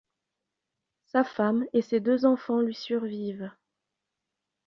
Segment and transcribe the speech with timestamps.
[1.05, 3.51] Sa femme et ses deux enfants lui survivent.